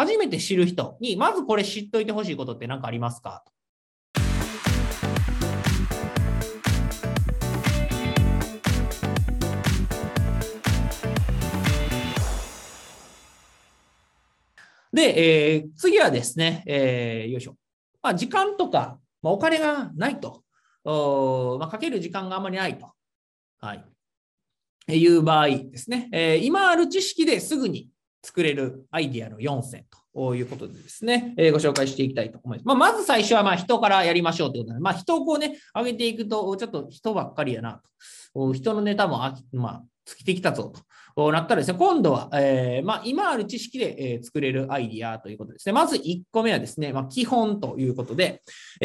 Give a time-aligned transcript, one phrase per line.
[0.00, 3.44] 初めて知る人に、まずこれ知っといてほしいことって何かありますか？
[14.90, 17.56] で、えー、次はですね、えー、よいしょ。
[18.00, 20.44] まあ、時間とか、まあ、お金がないと、
[20.82, 22.90] おまあ、かける時間があまりないと、
[23.60, 23.84] はい、
[24.98, 27.90] いう場合ですね、えー、今ある知識ですぐに
[28.22, 29.84] 作れるアイディアの4選
[30.14, 32.66] ということでですね、えー、ご紹介していきたいと思います。
[32.66, 37.80] まあ、まず最初はまあ人からやりましょうということで、まあ、人をこうね、上げていくと、ちょっと人ばっかりやな
[38.34, 38.52] と。
[38.52, 40.72] 人のネタもあ、まあ、尽きてきたぞ
[41.16, 45.72] となったらですね、今度は、えー、まあ、今ある知識で、作れるアイディアということですね。
[45.72, 48.42] まず1個目はですね、まあ、基本ということで、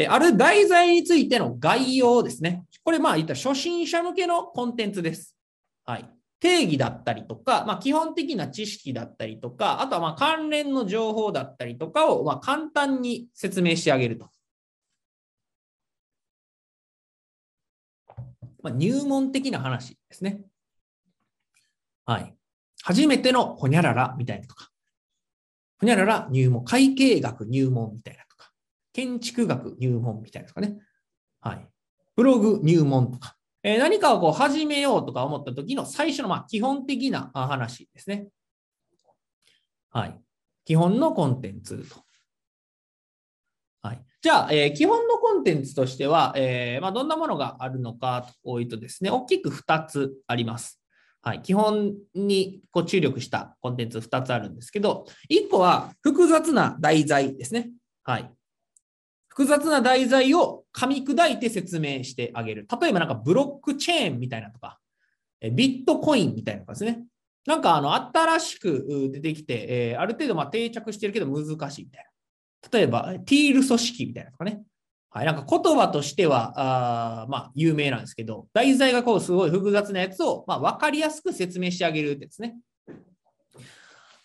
[0.08, 2.64] ある題材についての概要ですね。
[2.84, 5.36] これ、まあ、言った初心者向けのコンテンツです。
[5.84, 6.15] はい。
[6.40, 14.28] 定義だったりとか、まあ、基本的な知識だったりとか、あとはま関連の情報だったりとかをま簡単に説明してあげると。
[18.62, 20.42] まあ、入門的な話ですね。
[22.04, 22.34] はい。
[22.82, 24.70] 初めてのほにゃららみたいなとか、
[25.78, 28.50] ほにゃらら入門、会計学入門みたいなとか、
[28.92, 30.78] 建築学入門みたいなとかね。
[31.40, 31.68] はい。
[32.16, 33.35] ブログ入門とか、
[33.68, 38.28] え、何かをこう始めようとか思った時の最初のま基本的な話ですね。
[39.90, 40.20] はい。
[40.64, 41.96] 基本のコンテンツと。
[43.82, 44.04] はい。
[44.22, 50.80] じゃあ、えー、基本のコンテンツとしては、えー、まあ、どんなものがあるのかというとですね、大きく2つあります。
[51.22, 57.72] はい、基本にこう注力したコンテンツ2つあるんですけど、1個は複雑な題材ですね。
[58.04, 58.30] はい。
[59.36, 62.66] 複雑な題材を噛み砕いて説明してあげる。
[62.80, 64.78] 例えばなんかブロックチェーンみたいなとか、
[65.52, 67.04] ビットコインみたいなとかですね。
[67.46, 72.78] なんかあの新しく出てきて、え、ある程度ま定着してるけど難しいみたいな。
[72.78, 74.62] 例えば、ティール組織みたいなとかね。
[75.10, 76.54] はい、なんか言葉としては、
[77.22, 82.56] あまあ、有名なんですけど、題材がこうすごい複雑なやつを、まあ、分かりやすく説明してあげるってですね。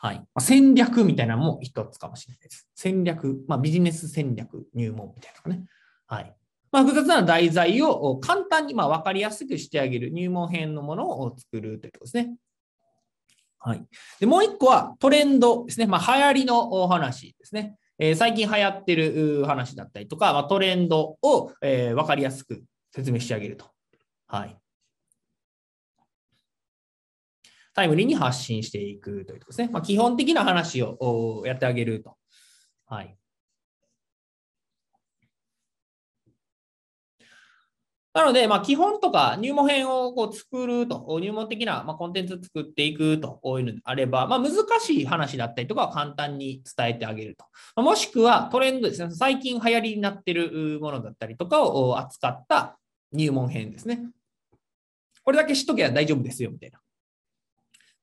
[0.04, 0.24] はい。
[0.40, 2.68] 戦略みたいなのも一つかもしれないです。
[2.74, 5.68] 戦略、まあ、ビジネス戦略入門みたいなのね。
[6.08, 6.36] はい。
[6.72, 12.34] まあ、複雑な題材を簡単にまあ分かりやすくしてあげる入門編のものを作るということですね。
[13.60, 13.86] はい。
[14.20, 15.86] で、もう一個はトレンドですね。
[15.86, 17.76] まあ、流行りのお話ですね。
[18.00, 23.68] えー、最近流行ってる話だったりとか、まあ、トレンドを、えー、分かりやすく説明してあげると。
[24.26, 24.58] はい。
[27.74, 29.70] タイムリーに発信していくということですね。
[29.72, 32.18] まあ、基本的な話をやってあげると。
[32.86, 33.16] はい。
[38.14, 47.46] なので、まあ、基本とか入門編をこう作ると、入門的な、まあ、コンテンツを作っていくというのであれば、まあ、難しい話だったりとかは簡単に伝えてあげると。
[47.78, 52.78] ま、もしくはトレンドですね、最近流行りになっているものだったりとかを扱った
[53.14, 54.04] 入門編ですね。
[55.24, 56.81] これだけ知っとけば大丈夫ですよ、みたいな。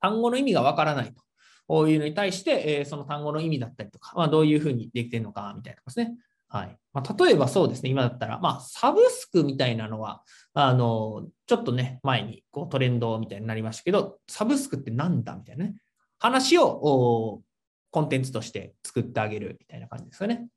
[0.00, 1.22] 単語の意味がわからないと
[1.68, 6.16] こういうのに対して、えその単語の意味だったりとか、まあ、どういうふうにできてるのか、みたいなですね。
[6.50, 10.22] はいまあ、例えばそうですね、今だったら、まあ、サブスクみたいなのは、
[10.54, 15.74] あの、ちょっとね、前にこうトレンドみたいになりましたけど、サブスクってなんだみたいなね、
[16.18, 17.42] 話を
[17.90, 20.48] コンテンツとして作ってあげるみたいな感じですかね。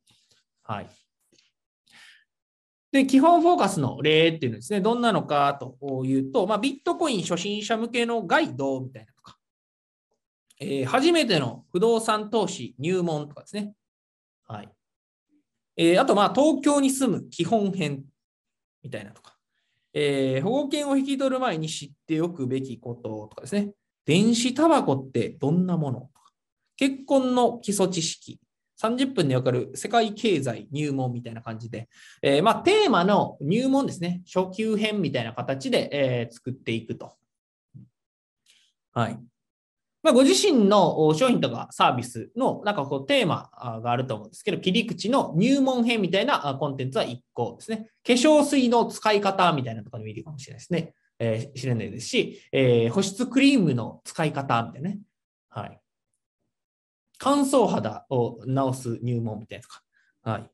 [0.63, 0.87] はい。
[2.91, 9.37] で、基本フォーカスの例っていうのですね、どんなのかというと、まあ、ビットコイン初心者向けのガイドみたいなとか、
[10.59, 13.73] えー、初めての不動産投資入門とかですね。
[14.45, 14.69] はい。
[15.77, 18.03] えー、あと、まあ、東京に住む基本編
[18.83, 19.37] みたいなとか、
[19.93, 23.71] えー、保護犬を引き取る前に知っておくべきこととかですね、
[24.05, 26.31] 電子タバコってどんなものとか、
[26.75, 28.39] 結婚の基礎知識、
[28.81, 31.89] 30分でわかる世界経済入門みたいな感じで、
[32.21, 37.13] えー、まあ、テーマの入門ですね、初級編みたいな形で、えー、作っていくと。
[38.93, 39.19] はい。
[40.03, 43.51] まあ、ご自身の商品とかサービスのなんかこうテーマ
[43.83, 47.89] があると思うんですけど、切り口の入門編みたいなコンテンツは1個ですね。
[48.05, 50.93] 化粧水の使い方みたいなところで見るかもしれないですね。
[51.19, 54.99] えー、知れないですし、えー、保湿クリームの使い方みたいなね。
[55.49, 55.80] はい。
[57.23, 59.81] 乾燥肌を治す入門みたいなとか。
[60.23, 60.49] はい。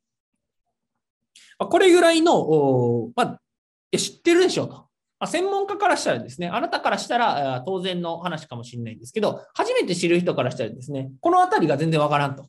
[1.59, 4.85] これぐらいの、まあ、知ってるでしょうと。
[5.17, 12.45] ま、専門家からしたらですね、あなたからしたら当然の話かもしれないんですけど、初めて知る人からしたらですね、このあたりが全然わからんと。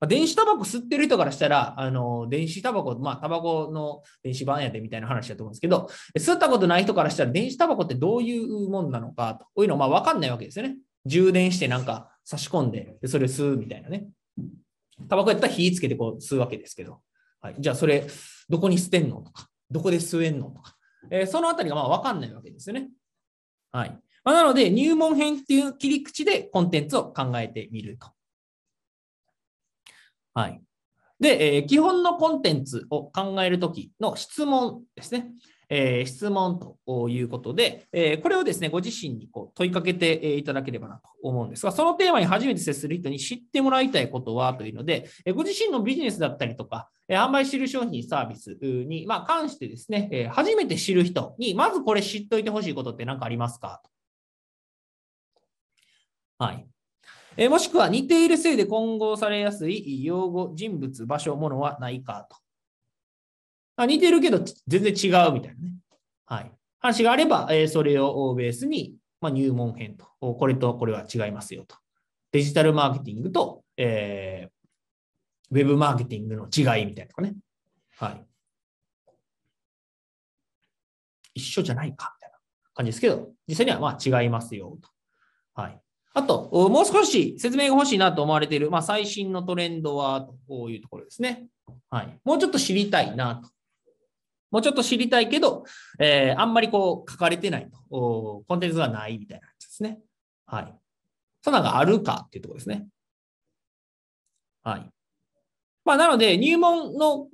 [0.00, 5.88] ま、電子タバコ吸ってる人からしたら、あの、電子タバコ、まあ、タバコの電子版やでみたいな話だと思うんですけど、
[6.18, 10.76] 吸ったことない人からしたら、電子タバコってどういうもんなのかと、いうのまわかんないわけですよね。
[11.06, 14.06] 充電してなんか差し込んで、でそれ吸うみたいなね。
[15.08, 17.00] タバコやったら火つけてこう吸うわけですけど、
[17.40, 18.06] はい、じゃあそれ、
[18.48, 20.76] どこに捨てんのとか、どこで吸えんのとか、
[21.10, 22.88] えー、そのあたりがまあ分かんないわけですよね。
[23.72, 23.98] はい。
[24.22, 28.06] まあ、なので、入門編っていう切り口でコンテンツを考えてみると。
[30.34, 30.62] はい。
[31.18, 35.32] で、えー、基本のコンテンツを考えるときの質問ですね。
[35.70, 53.80] えー、質問ということで、えー、これをですね、ご自身にこう問いかけていただければなと思うんですが、そのテーマに初めて接する人に知ってもらいたいことはというので、えご自身のビジネスだったりとか、え販売している商品、サービスに、ま、関してですね、え初めて知る人に、まずこれ知っておいてほしいことって何かありますか
[56.38, 56.66] はい。
[57.36, 62.36] えもしくは似ているせいで混合されやすい用語、人物、場所、ものはないかと。
[63.82, 65.72] あ似てるけど全然違うみたいなね。
[66.26, 66.52] はい。
[66.80, 71.76] 話があれば、えそれをベースに、ま入門編と、これとこれは違いますよと。
[72.32, 77.34] デジタルマーケティングと、えー、ウェブマーケティングの違いみたいなとかね。
[77.98, 78.24] はい。
[81.34, 82.38] 一緒じゃないかみたいな
[82.74, 84.88] 感じですけど、実際にはまあ違いますよと。
[85.54, 85.80] はい。
[86.12, 91.46] あと、もう少し説明が欲しいなと思われている、まあ、最新のトレンドはというところですね。
[91.88, 92.18] はい。
[92.24, 93.48] もうちょっと知りたいなと
[94.50, 95.64] もうちょっと知りたいけど、
[95.98, 100.00] えー、あんまりこう書かれてないと、コンテンツがないみたいなやつですね。
[100.46, 100.74] はい。
[101.42, 102.86] そんなのがあるかっていうところですね。
[104.62, 104.90] はい。
[105.84, 107.28] まあ、なので、入門の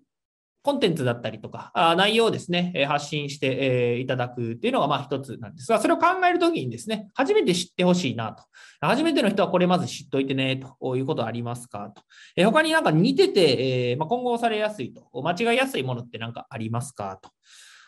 [0.67, 8.43] コンテンツだったりとか、内容をですね、発信して、いただくっていうのがまあ一つなんですが、それを考えるときにですね、初めて知ってほしいなと。
[8.81, 12.03] 初めての人はこれまず知っといてね、ということありますかと。
[12.35, 17.31] え他になんか似てて、えま、混合されやすいと、間違いやすいものって何かありますかと。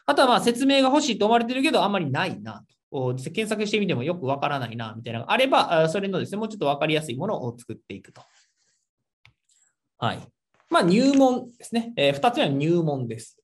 [0.06, 3.16] あとはまあ説明が欲しいと思われてるけど、あんまりないなと。
[3.16, 8.22] 検索してみてもよくわからないな、みたいなのがあれば、それのですね、もうちょっとわかりやすいものを作っていくと。
[9.98, 10.37] はい。
[10.70, 11.92] まあ、入門ですね。
[11.96, 13.38] えー、2つ目は入門です。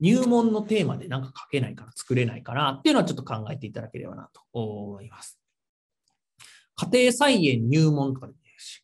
[0.00, 5.38] 入門のテーマで何か書けないから作れないかなっていうのはちょっと考えていただければなと思います。
[6.76, 8.82] 家庭菜園入門とかでもいいし、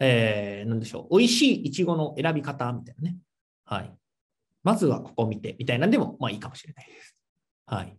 [0.00, 1.18] えー、なんでしょう。
[1.18, 3.16] 美味しいイチゴの選び方みたいなね。
[3.64, 3.92] はい。
[4.64, 7.14] まずはここ見てみたいなんでも、まあいいかもしれないです。
[7.66, 7.96] はい。